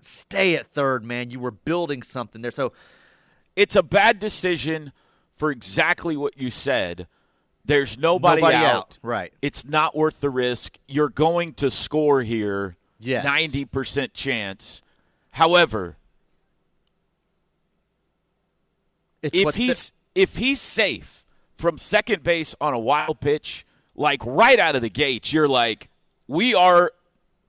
[0.00, 1.30] Stay at third, man.
[1.30, 2.50] You were building something there.
[2.50, 2.72] So
[3.54, 4.92] it's a bad decision
[5.36, 7.06] for exactly what you said.
[7.64, 8.74] There's nobody, Nobody out.
[8.76, 9.32] out, right.
[9.40, 10.78] It's not worth the risk.
[10.88, 12.76] You're going to score here.
[12.98, 13.24] Yes.
[13.24, 14.82] 90% chance.
[15.32, 15.96] However,
[19.22, 21.24] it's if what the- he's if he's safe
[21.56, 25.88] from second base on a wild pitch, like right out of the gates, you're like,
[26.28, 26.92] we are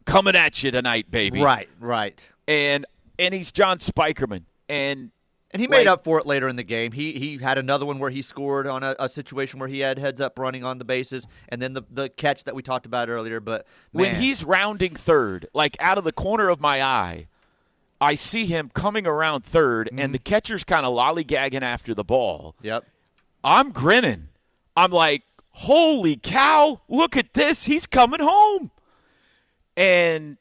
[0.05, 1.41] coming at you tonight, baby.
[1.41, 2.27] right, right.
[2.47, 2.85] And
[3.19, 4.43] and he's John Spikerman.
[4.67, 5.11] And
[5.51, 6.91] And he made Like- up for it later in the game.
[6.93, 9.97] He he had another one where he scored on a, a situation where he had
[9.99, 13.07] heads up running on the bases, and then the the catch that we talked about
[13.09, 13.39] earlier.
[13.39, 17.27] But when he's rounding third, like out of the corner of my eye,
[18.01, 19.99] I see him coming around 3rd Mm-hmm.
[19.99, 22.55] and the catcher's kind of lollygagging after the ball.
[22.61, 22.83] yep,
[23.43, 24.29] I'm grinning.
[24.75, 25.21] I'm like,
[25.53, 27.65] holy cow, look at this.
[27.65, 28.71] He's coming home.
[29.75, 30.37] And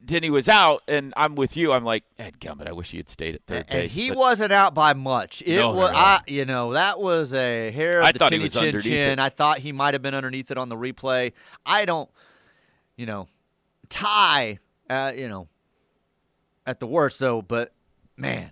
[0.00, 1.72] then he was out, and I'm with you.
[1.72, 3.92] I'm like, Ed Gummit, I wish he had stayed at third and base.
[3.92, 5.42] he but wasn't out by much.
[5.44, 5.98] It No, no, was, no.
[5.98, 8.84] I, you know, that was a hair of I the thought he was chin underneath
[8.84, 9.12] chin.
[9.12, 9.18] it.
[9.18, 11.32] I thought he might have been underneath it on the replay.
[11.66, 12.08] I don't,
[12.96, 13.28] you know,
[13.88, 15.48] tie, uh, you know,
[16.66, 17.42] at the worst though.
[17.42, 17.72] But
[18.16, 18.50] man,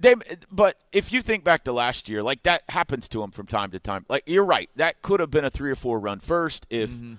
[0.00, 0.14] They,
[0.50, 3.72] but if you think back to last year, like that happens to him from time
[3.72, 4.06] to time.
[4.08, 6.66] Like you're right, that could have been a three or four run first.
[6.70, 7.14] If Mm-hmm.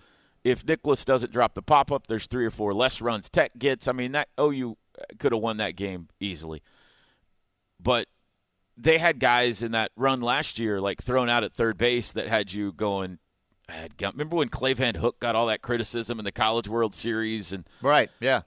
[0.45, 3.87] if Nicholas doesn't drop the pop up, there's three or four less runs Tech gets.
[3.87, 4.77] I mean, that OU
[5.17, 6.61] could have won that game easily.
[7.81, 8.07] But
[8.77, 12.27] they had guys in that run last year, like thrown out at third base, that
[12.27, 13.19] had you going.
[13.67, 16.95] Had gum- Remember when Clay Van Hook got all that criticism in the College World
[16.95, 18.41] Series, and right, yeah.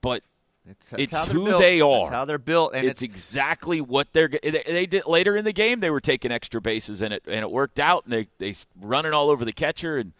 [0.00, 0.22] but
[0.68, 1.60] It's, that's It's who built.
[1.60, 2.10] they That's are.
[2.10, 5.80] how they're built, and it's, exactly what they're they, they did later in the game
[5.80, 9.12] they were taking extra bases and it and it worked out and they they running
[9.12, 10.12] all over the catcher and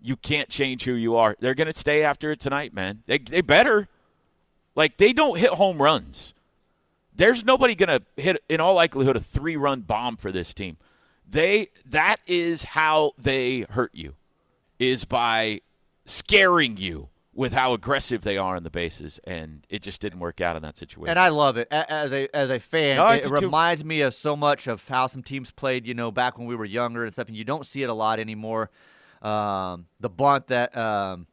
[0.00, 1.36] you can't change who you are.
[1.40, 3.02] They're going to stay after it tonight man.
[3.06, 3.88] They they better.
[4.74, 6.34] Like they don't hit home runs.
[7.14, 10.76] There's nobody going to hit in all likelihood a three run bomb for this team.
[11.26, 14.16] They that is how they hurt you
[14.78, 15.62] is by
[16.04, 20.40] scaring you with how aggressive they are on the bases and it just didn't work
[20.40, 22.96] out in that situation And I love it as a as a fan.
[22.96, 25.86] No, it reminds me of so much of how some teams played.
[25.86, 27.28] You know, back when we were younger and stuff.
[27.28, 28.70] And you don't see it a lot anymore.
[29.22, 31.26] Um, the bunt that um,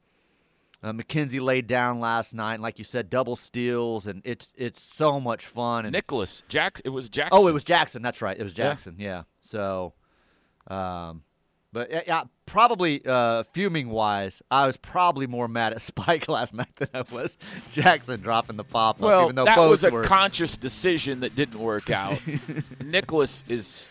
[0.83, 4.81] uh, McKenzie laid down last night, and like you said, double steals, and it's it's
[4.81, 5.85] so much fun.
[5.85, 6.81] And Nicholas Jack.
[6.83, 7.39] It was Jackson.
[7.39, 8.01] oh, it was Jackson.
[8.01, 8.37] That's right.
[8.37, 8.95] It was Jackson.
[8.99, 9.23] Yeah.
[9.39, 9.93] So,
[10.67, 11.23] um,
[11.73, 16.73] but yeah, probably uh, fuming wise, I was probably more mad at Spike last night
[16.77, 17.37] than I was
[17.73, 19.01] Jackson dropping the pop up.
[19.01, 20.03] Well, even though that was a were.
[20.03, 22.21] conscious decision that didn't work out.
[22.83, 23.87] Nicholas is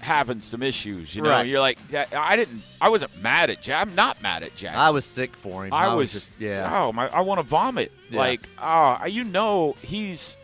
[0.00, 1.14] having some issues.
[1.16, 1.46] You know, Right.
[1.46, 1.78] you're like,
[2.14, 2.62] I didn't.
[2.80, 3.86] I wasn't mad at Jack.
[3.86, 4.78] I'm not mad at Jackson.
[4.78, 5.72] I was sick for him.
[5.72, 6.70] I, was, just yeah.
[6.80, 7.08] Oh my!
[7.08, 7.92] I want to vomit.
[8.10, 8.18] Yeah.
[8.18, 10.36] Like, oh, you know, he's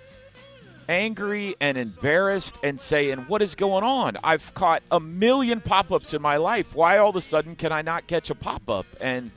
[0.89, 4.17] angry and embarrassed and saying, "What is going on?
[4.23, 6.75] I've caught a million pop-ups in my life.
[6.75, 9.31] Why all of a sudden can I not catch a pop-up?" And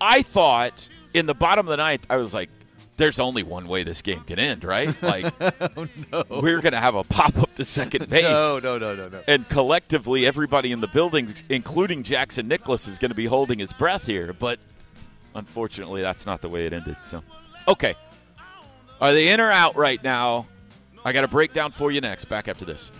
[0.00, 2.50] I thought in the bottom of the ninth, I was like,
[2.96, 4.94] "There's only one way this game can end, right?
[5.02, 5.32] Like,
[6.12, 9.22] oh, we're gonna have a pop-up to second base." No, no, no, no, no.
[9.28, 13.72] and collectively everybody in the building including jackson nicholas is going to be holding his
[13.72, 14.58] breath here but
[15.34, 17.22] unfortunately that's not the way it ended so
[17.68, 17.94] okay
[19.00, 20.46] are they in or out right now
[21.06, 22.90] i got a breakdown for you next back after this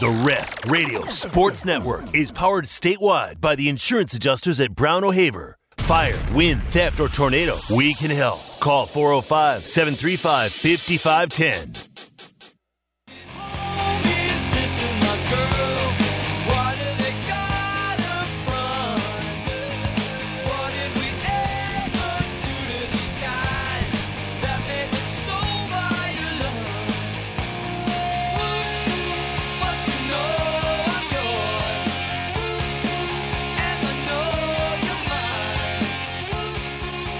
[0.00, 5.56] The Ref Radio Sports Network is powered statewide by the insurance adjusters at Brown O'Haver.
[5.78, 8.38] Fire, wind, theft, or tornado, we can help.
[8.60, 11.87] Call 405 735 5510.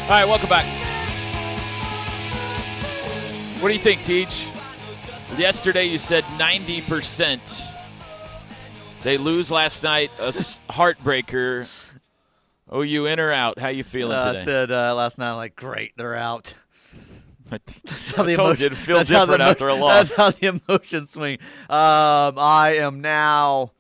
[0.09, 0.64] All right, welcome back.
[3.61, 4.49] What do you think, Teach?
[5.37, 7.75] Yesterday you said 90%.
[9.03, 10.29] They lose last night, a
[10.73, 11.68] heartbreaker.
[12.71, 13.59] Oh, you in or out?
[13.59, 14.40] How you feeling uh, today?
[14.40, 16.55] I said uh, last night, like, great, they're out.
[17.51, 17.79] That's
[18.12, 20.09] how the I told emotion, you to feel different after a loss.
[20.09, 21.37] That's how the emotions swing.
[21.68, 23.73] Um, I am now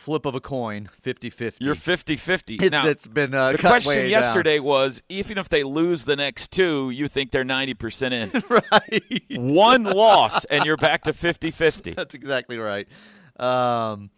[0.00, 1.56] flip of a coin, 50-50.
[1.60, 2.62] You're 50-50.
[2.62, 4.64] It's, now, it's been uh, The question yesterday down.
[4.64, 8.42] was, even if they lose the next two, you think they're 90% in.
[8.48, 9.40] right.
[9.40, 11.94] One loss, and you're back to 50-50.
[11.94, 12.88] That's exactly right.
[13.38, 14.10] Um,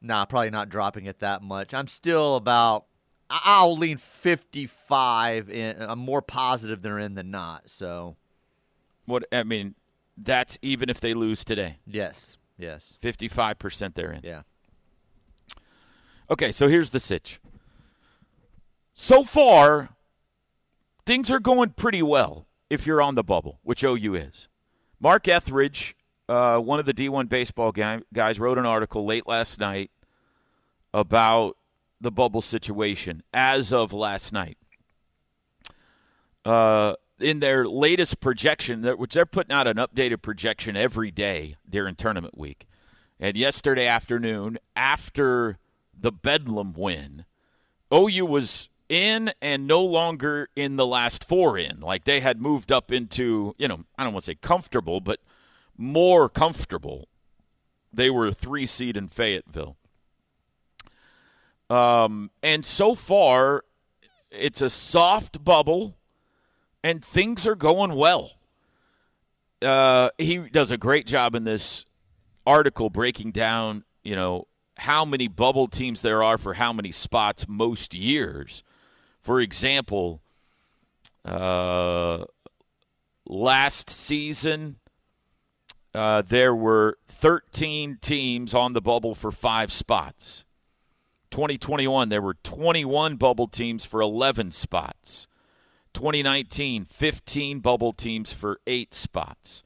[0.00, 1.74] nah, probably not dropping it that much.
[1.74, 2.84] I'm still about–
[3.30, 5.50] I'll lean 55.
[5.50, 8.16] In, I'm more positive they're in than not, so–
[9.08, 9.74] what I mean,
[10.16, 11.78] that's even if they lose today.
[11.86, 12.36] Yes.
[12.58, 12.98] Yes.
[13.02, 14.20] 55% they're in.
[14.22, 14.42] Yeah.
[16.30, 17.40] Okay, so here's the sitch.
[18.92, 19.90] So far,
[21.06, 24.48] things are going pretty well if you're on the bubble, which OU is.
[25.00, 25.96] Mark Etheridge,
[26.28, 29.90] uh, one of the D1 baseball guy, guys, wrote an article late last night
[30.92, 31.56] about
[32.00, 34.58] the bubble situation as of last night.
[36.44, 41.94] Uh, in their latest projection, which they're putting out an updated projection every day during
[41.94, 42.66] tournament week.
[43.18, 45.58] And yesterday afternoon, after
[46.00, 47.24] the Bedlam win,
[47.92, 51.80] OU was in and no longer in the last four in.
[51.80, 55.20] Like they had moved up into, you know, I don't want to say comfortable, but
[55.76, 57.08] more comfortable.
[57.92, 59.76] They were a three seed in Fayetteville.
[61.70, 63.64] Um, and so far,
[64.30, 65.96] it's a soft bubble,
[66.82, 68.32] and things are going well.
[69.60, 71.84] Uh, he does a great job in this
[72.46, 74.46] article breaking down, you know,
[74.78, 78.62] how many bubble teams there are for how many spots most years.
[79.20, 80.22] For example,
[81.24, 82.24] uh,
[83.26, 84.76] last season,
[85.94, 90.44] uh, there were 13 teams on the bubble for five spots.
[91.30, 95.26] 2021, there were 21 bubble teams for 11 spots.
[95.92, 99.62] 2019, 15 bubble teams for eight spots.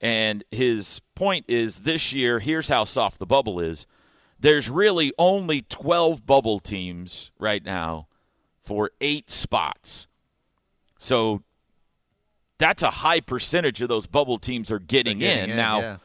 [0.00, 3.86] And his point is this year, here's how soft the bubble is
[4.42, 8.08] there's really only 12 bubble teams right now
[8.64, 10.08] for eight spots.
[10.98, 11.42] So
[12.58, 15.50] that's a high percentage of those bubble teams are getting, getting in.
[15.50, 15.56] in.
[15.56, 15.96] Now, yeah.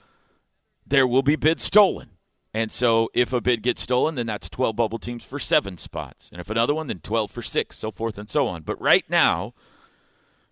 [0.85, 2.11] there will be bids stolen.
[2.53, 6.29] And so if a bid gets stolen, then that's 12 bubble teams for seven spots.
[6.31, 8.61] And if another one, then 12 for six, so forth and so on.
[8.61, 9.55] But right now,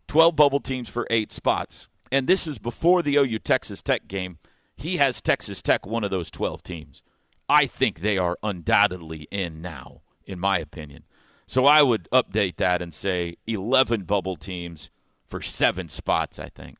[0.08, 1.88] 12 bubble teams for eight spots.
[2.12, 4.40] And this is before the OU Texas Tech game.
[4.76, 7.04] He has Texas Tech one of those 12 teams.
[7.48, 11.04] I think they are undoubtedly in now, in my opinion.
[11.48, 14.90] So I would update that and say 11 bubble teams
[15.26, 16.78] for seven spots, I think.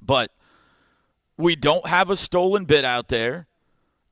[0.00, 0.30] But
[1.36, 3.48] we don't have a stolen bid out there.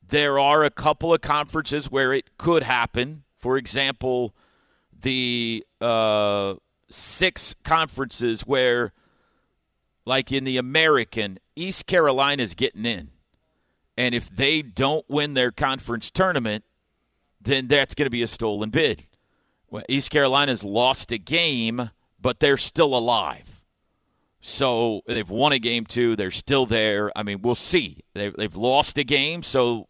[0.07, 3.23] There are a couple of conferences where it could happen.
[3.39, 4.35] For example,
[5.01, 6.55] the uh,
[6.89, 8.93] six conferences where,
[10.05, 13.11] like in the American, East Carolina's getting in.
[13.97, 16.65] And if they don't win their conference tournament,
[17.41, 19.07] then that's going to be a stolen bid.
[19.71, 23.63] Well, East Carolina's lost a game, but they're still alive.
[24.41, 26.17] So they've won a game too.
[26.17, 27.11] They're still there.
[27.17, 28.01] I mean, we'll see.
[28.15, 29.89] They've, they've lost a game, so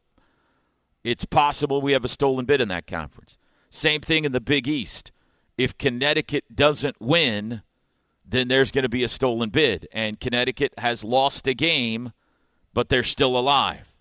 [1.04, 3.38] it's possible we have a stolen bid in that conference.
[3.70, 5.10] Same thing in the Big East.
[5.56, 7.62] If Connecticut doesn't win,
[8.24, 9.88] then there's going to be a stolen bid.
[9.92, 12.12] And Connecticut has lost a game,
[12.74, 13.91] but they're still alive.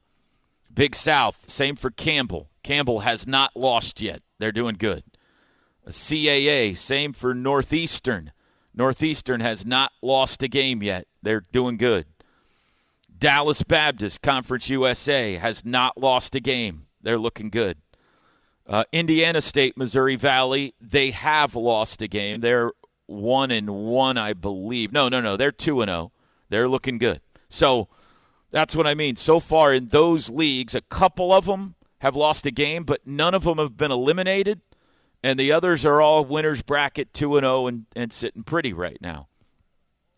[0.74, 2.50] Big South, same for Campbell.
[2.64, 4.22] Campbell has not lost yet.
[4.40, 5.04] They're doing good.
[5.88, 8.32] CAA, same for Northeastern.
[8.74, 11.08] Northeastern has not lost a game yet.
[11.22, 12.06] They're doing good.
[13.18, 16.88] Dallas Baptist, Conference USA, has not lost a game.
[17.02, 17.78] They're looking good.
[18.66, 22.42] Uh, Indiana State, Missouri Valley, they have lost a game.
[22.42, 22.72] They're
[23.08, 24.92] one and one, I believe.
[24.92, 25.36] No, no, no.
[25.36, 26.00] They're two and zero.
[26.00, 26.12] Oh.
[26.50, 27.22] They're looking good.
[27.50, 27.90] So
[28.52, 29.16] that's what I mean.
[29.16, 33.34] So far in those leagues, a couple of them have lost a game, but none
[33.34, 34.62] of them have been eliminated,
[35.24, 39.28] and the others are all winners bracket 2 and 0 and sitting pretty right now.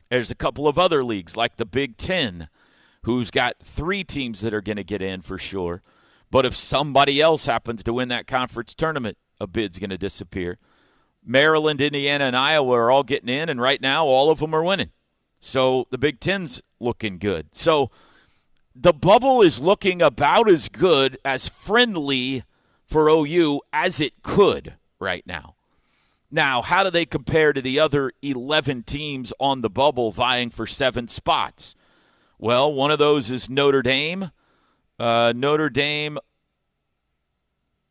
[0.10, 2.48] There's a couple of other leagues like the Big 10
[3.04, 5.82] who's got 3 teams that are going to get in for sure.
[6.32, 10.58] But if somebody else happens to win that conference tournament, a bid's going to disappear.
[11.26, 14.64] Maryland, Indiana, and Iowa are all getting in, and right now all of them are
[14.64, 14.92] winning.
[15.40, 17.50] So the Big Ten's looking good.
[17.52, 17.92] So
[18.76, 22.44] the bubble is looking about as good, as friendly
[22.86, 25.56] for OU as it could right now.
[26.32, 30.66] Now, how do they compare to the other 11 teams on the bubble vying for
[30.66, 31.76] seven spots?
[32.40, 34.32] Well, one of those is Notre Dame.
[35.00, 36.18] Uh, Notre Dame.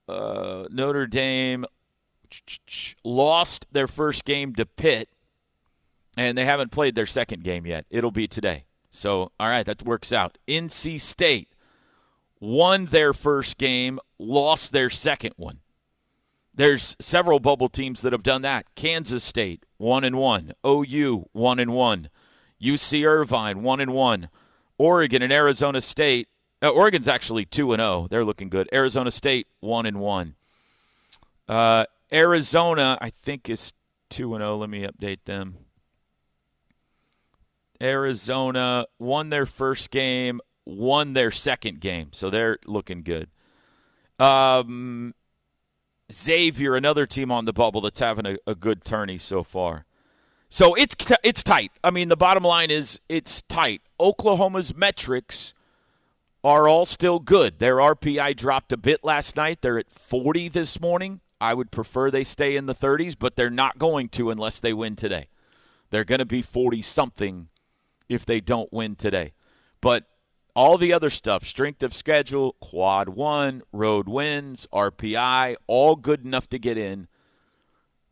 [0.09, 1.64] Uh, Notre Dame
[3.05, 5.09] lost their first game to Pitt,
[6.16, 7.87] and they haven't played their second game yet.
[7.91, 8.64] It'll be today.
[8.93, 10.38] So, all right, that works out.
[10.47, 11.49] NC State
[12.38, 15.61] won their first game, lost their second one.
[16.55, 18.66] There's several bubble teams that have done that.
[18.74, 20.53] Kansas State, one and one.
[20.64, 22.11] OU, one and one.
[22.62, 24.28] UC Irvine, one and one.
[24.76, 26.28] Oregon and Arizona State.
[26.61, 28.03] Uh, Oregon's actually two and zero.
[28.05, 28.07] Oh.
[28.09, 28.68] They're looking good.
[28.74, 30.34] Arizona State, one and one.
[31.49, 33.72] Uh, Arizona, I think, is
[34.11, 34.53] two and zero.
[34.53, 34.59] Oh.
[34.59, 35.57] Let me update them.
[37.83, 43.28] Arizona won their first game, won their second game, so they're looking good.
[44.18, 45.14] Um,
[46.12, 49.87] Xavier, another team on the bubble that's having a, a good tourney so far.
[50.49, 51.72] So it's it's tight.
[51.83, 53.80] I mean, the bottom line is it's tight.
[53.99, 55.55] Oklahoma's metrics
[56.45, 57.59] are all still good.
[57.59, 59.62] Their RPI dropped a bit last night.
[59.62, 61.20] They're at 40 this morning.
[61.41, 64.72] I would prefer they stay in the 30s, but they're not going to unless they
[64.72, 65.28] win today.
[65.91, 67.49] They're going to be 40 something
[68.13, 69.33] if they don't win today.
[69.81, 70.07] But
[70.55, 76.49] all the other stuff, strength of schedule, quad one, road wins, RPI, all good enough
[76.51, 77.09] to get in.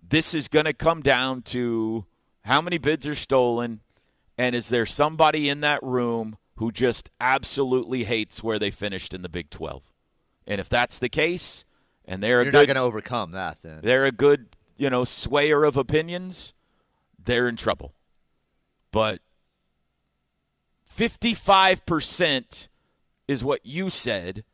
[0.03, 2.07] This is going to come down to
[2.43, 3.81] how many bids are stolen,
[4.39, 9.23] and is there somebody in that room who just absolutely hates where they finished in
[9.23, 9.83] the Big 12?
[10.47, 11.65] And if that's the case,
[12.07, 15.03] and they're You're good, not going to overcome that, then they're a good, you know,
[15.03, 16.55] swayer of opinions.
[17.23, 17.93] They're in trouble.
[18.91, 19.21] But
[21.01, 22.69] 55%
[23.27, 24.45] is what you said.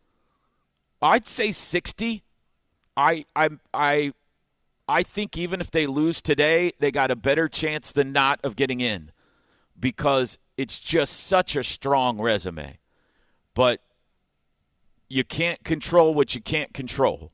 [1.02, 2.22] I'd say 60.
[2.96, 4.12] I I I
[4.88, 8.54] I think even if they lose today, they got a better chance than not of
[8.54, 9.10] getting in
[9.78, 12.78] because it's just such a strong resume.
[13.54, 13.80] But
[15.08, 17.32] you can't control what you can't control.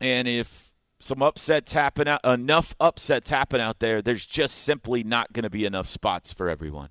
[0.00, 5.34] And if some upsets happen out enough upsets happen out there, there's just simply not
[5.34, 6.88] going to be enough spots for everyone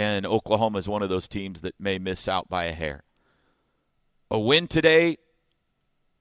[0.00, 3.02] and Oklahoma is one of those teams that may miss out by a hair.
[4.30, 5.18] A win today,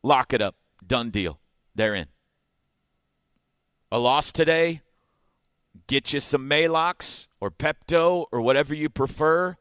[0.03, 0.55] lock it up.
[0.85, 1.39] Done deal.
[1.75, 2.07] They're in.
[3.89, 4.81] A loss today,
[5.87, 9.55] get you some Maalox or Pepto or whatever you prefer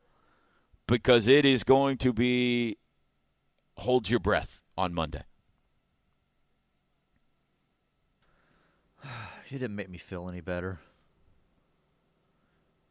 [0.89, 2.77] because it is going to be
[3.77, 5.23] hold your breath on Monday.
[9.49, 10.79] You didn't make me feel any better.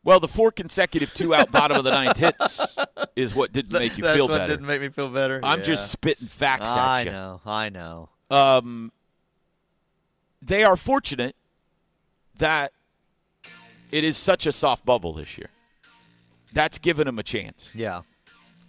[0.07, 2.77] Well, the four consecutive two out bottom of the ninth hits
[3.17, 4.53] is what didn't make you That's feel what better.
[4.53, 5.41] Didn't make me feel better.
[5.43, 5.65] I'm Yeah.
[5.65, 7.11] just spitting facts I at you.
[7.11, 7.41] I know.
[7.45, 8.09] I know.
[8.31, 8.91] Um,
[10.41, 11.35] they are fortunate
[12.37, 12.71] that
[13.91, 15.49] it is such a soft bubble this year.
[16.53, 17.69] That's given them a chance.
[17.75, 18.03] Yeah.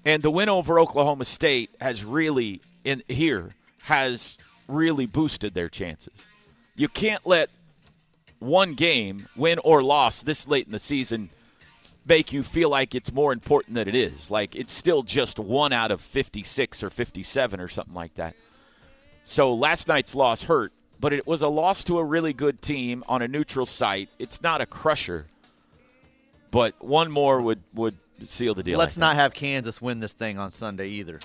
[0.04, 6.14] And the win over Oklahoma State has really in here has really boosted their chances.
[6.74, 7.48] You can't let
[8.38, 11.30] one game, win or loss, this late in the season,
[12.06, 14.30] make you feel like it's more important than it is.
[14.30, 18.34] Like it's still just one out of 56 or 57 or something like that.
[19.24, 23.04] So last night's loss hurt, but it was a loss to a really good team
[23.08, 24.08] on a neutral site.
[24.18, 25.26] It's not a crusher,
[26.50, 28.78] but one more would would seal the deal.
[28.78, 31.18] Let's not have Kansas win this thing on Sunday either.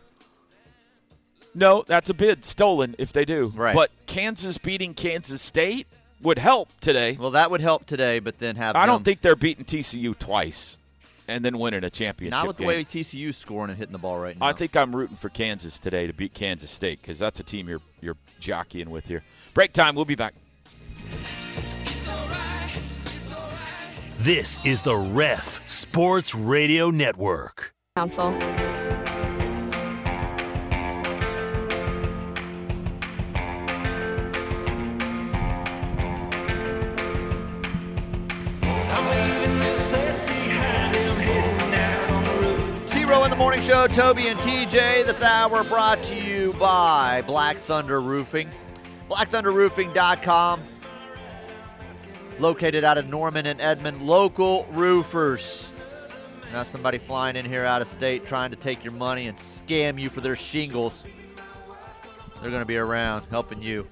[1.55, 3.51] No, that's a bid stolen if they do.
[3.55, 3.76] Right.
[3.76, 5.88] But Kansas beating Kansas State
[6.24, 7.18] would help today.
[7.20, 10.78] Well, that would help today, but then have I don't think they're beating TCU twice
[11.28, 12.32] and then winning a championship.
[12.32, 12.68] not with the game.
[12.68, 14.46] way TCU's scoring and hitting the ball right now.
[14.46, 17.70] I think I'm rooting for Kansas today to beat Kansas State because that's a team
[17.70, 19.24] you're you're jockeying with here.
[19.54, 19.96] Break time.
[19.96, 20.34] We'll be back.
[24.20, 27.74] This is the Ref Sports Radio Network.
[27.98, 28.32] Council.
[43.94, 45.06] Toby and TJ.
[45.06, 48.50] This hour brought to you by Black Thunder Roofing.
[49.08, 50.64] BlackThunderRoofing.com.
[52.39, 55.68] Located out of Norman and Edmond, local roofers.
[56.52, 60.02] Now, somebody flying in here out of state trying to take your money and scam
[60.02, 61.04] you for their shingles.
[62.41, 63.88] They're going to be around helping you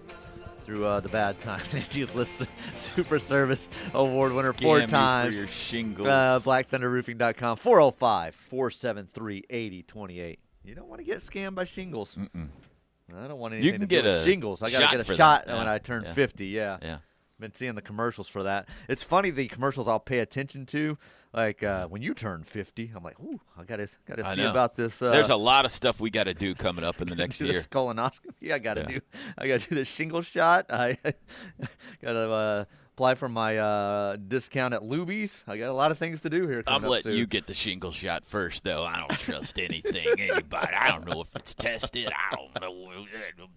[0.72, 1.74] through uh, the bad times.
[1.74, 2.44] Angie List
[2.74, 5.38] Super Service Award winner Scam four you for times.
[5.38, 6.08] your shingles.
[6.08, 10.40] Uh, BlackThunderRoofing.com, 405 473 8028.
[10.64, 12.18] You don't want to get scammed by shingles.
[12.18, 14.64] I don't want anything can to get do with shingles.
[14.64, 15.58] I gotta get a shot that.
[15.58, 16.14] when I turn yeah.
[16.14, 16.46] 50.
[16.46, 16.78] Yeah.
[16.82, 16.98] Yeah.
[17.40, 18.70] Been seeing the commercials for that.
[18.88, 20.98] It's funny the commercials I'll pay attention to.
[21.34, 24.52] Like uh, when you turn 50, I'm like, ooh, I gotta gotta I see know.
[24.52, 25.02] about this.
[25.02, 27.40] Uh, There's a lot of stuff we got to do coming up in the next
[27.42, 27.62] year.
[27.72, 28.52] colonoscopy.
[28.52, 28.88] I gotta Yeah.
[28.88, 29.02] do.
[29.38, 30.66] I gotta do the shingle shot.
[30.70, 30.98] I
[32.04, 32.66] gotta uh,
[32.96, 35.42] apply for my uh, discount at Luby's.
[35.48, 36.64] I got a lot of things to do here.
[36.68, 38.84] I'm letting you get the shingle shot first, though.
[38.84, 40.74] I don't trust anything, anybody.
[40.74, 42.08] I don't know if it's tested.
[42.10, 43.06] I don't know.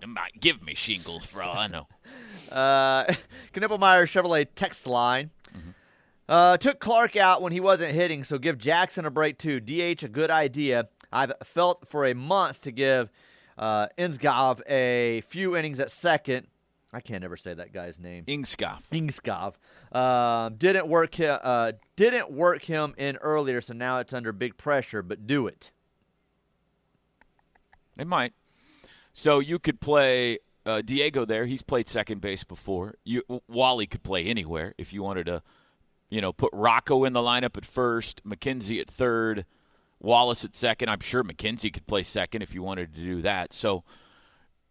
[0.06, 1.88] Might give me shingles for all I know.
[2.52, 3.06] Uh,
[3.54, 5.30] Knippelmeyer Chevrolet text line.
[6.28, 9.60] Uh, took Clark out when he wasn't hitting, so give Jackson a break too.
[9.60, 10.88] DH a good idea.
[11.12, 13.10] I've felt for a month to give
[13.58, 16.46] uh, Insgov a few innings at second.
[16.92, 18.24] I can't ever say that guy's name.
[18.26, 18.82] Ingskov.
[18.92, 19.54] Ingskov.
[19.96, 21.18] Um, didn't work.
[21.18, 25.02] Uh, didn't work him in earlier, so now it's under big pressure.
[25.02, 25.72] But do it.
[27.98, 28.32] It might.
[29.12, 31.46] So you could play uh, Diego there.
[31.46, 32.94] He's played second base before.
[33.04, 35.42] You Wally could play anywhere if you wanted to.
[36.14, 39.46] You know, put Rocco in the lineup at first, McKenzie at third,
[39.98, 40.88] Wallace at second.
[40.88, 43.52] I'm sure McKenzie could play second if you wanted to do that.
[43.52, 43.82] So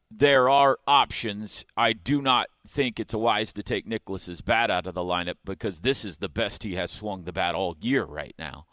[0.10, 1.66] there are options.
[1.76, 5.82] I do not think it's wise to take Nicklaus's bat out of the lineup because
[5.82, 8.66] this is the best he has swung the bat all year right now.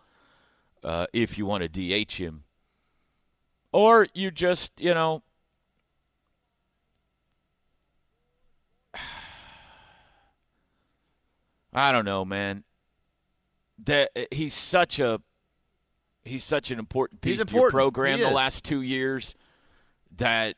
[0.84, 2.44] Uh, if you want to DH him,
[3.72, 5.24] or you just you know
[11.72, 12.64] I don't know, man.
[13.84, 15.20] That eh, he's such a
[16.24, 18.34] he's such an important piece to your program He the is.
[18.34, 19.34] last two years
[20.16, 20.56] that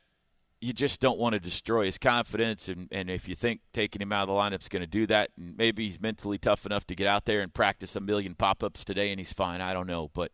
[0.60, 4.12] you just don't want to destroy his confidence and, and if you think taking him
[4.12, 6.86] out of the lineup is going to do that and maybe he's mentally tough enough
[6.86, 9.86] to get out there and practice a million pop-ups today and he's fine i don't
[9.86, 10.32] know but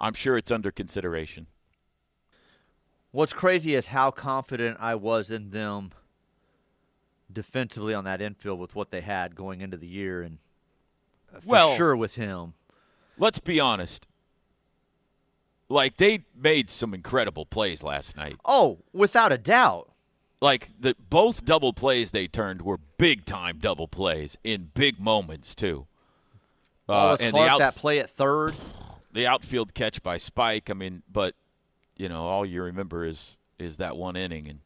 [0.00, 1.46] i'm sure it's under consideration
[3.14, 5.92] What's crazy is how confident I was in them
[7.34, 10.38] defensively on that infield with what they had going into the year, and
[11.34, 12.54] uh, for Well- sure with him.
[13.18, 14.06] let's be honest
[15.68, 19.90] like they made some incredible plays last night Oh, without a doubt.
[20.40, 25.54] like the both double plays they turned were big time double plays in big moments
[25.54, 25.86] too
[26.88, 28.54] Uh, and Clark the out, that play at third.
[29.12, 30.68] the outfield catch by Spike.
[30.68, 31.34] I mean, but
[31.96, 34.58] you know, all you remember is is that one inning, and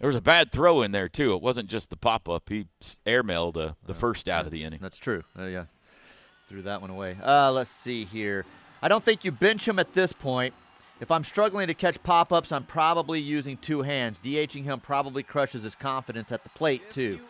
[0.00, 1.34] there was a bad throw in there too.
[1.34, 4.64] It wasn't just the pop up; he s- airmailed uh, the first out of the
[4.64, 4.78] inning.
[4.82, 5.24] That's true.
[5.38, 5.64] Uh, yeah,
[6.48, 7.16] threw that one away.
[7.22, 8.44] Uh, let's see here.
[8.80, 10.54] I don't think you bench him at this point.
[11.00, 14.18] If I'm struggling to catch pop-ups, I'm probably using two hands.
[14.22, 17.20] DHing him probably crushes his confidence at the plate too.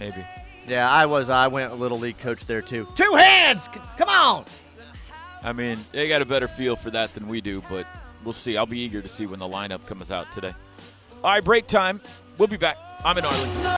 [0.00, 0.24] Maybe.
[0.66, 1.28] Yeah, I was.
[1.28, 2.88] I went a little league coach there too.
[2.96, 3.62] Two hands.
[3.72, 4.44] C- Come on.
[5.42, 7.86] I mean, they got a better feel for that than we do, but
[8.24, 8.56] we'll see.
[8.56, 10.54] I'll be eager to see when the lineup comes out today.
[11.24, 12.02] All right, break time.
[12.36, 12.76] We'll be back.
[13.02, 13.64] I'm in Arlington.